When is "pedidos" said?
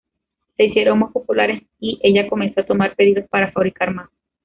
2.95-3.29